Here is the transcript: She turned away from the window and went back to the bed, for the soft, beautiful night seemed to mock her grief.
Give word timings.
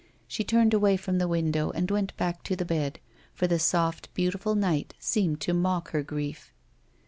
She 0.27 0.43
turned 0.43 0.73
away 0.73 0.97
from 0.97 1.19
the 1.19 1.27
window 1.27 1.69
and 1.69 1.91
went 1.91 2.17
back 2.17 2.41
to 2.45 2.55
the 2.55 2.65
bed, 2.65 2.99
for 3.35 3.45
the 3.45 3.59
soft, 3.59 4.11
beautiful 4.15 4.55
night 4.55 4.95
seemed 4.97 5.41
to 5.41 5.53
mock 5.53 5.91
her 5.91 6.01
grief. 6.01 6.51